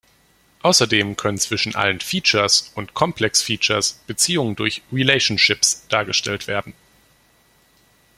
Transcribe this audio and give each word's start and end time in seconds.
Außerdem 0.63 1.15
können 1.15 1.37
zwischen 1.37 1.75
allen 1.75 1.99
"Features" 1.99 2.71
und 2.73 2.95
"Complex 2.95 3.43
Features" 3.43 3.99
Beziehungen 4.07 4.55
durch 4.55 4.81
"Relationships" 4.91 5.85
dargestellt 5.89 6.47
werden. 6.47 6.73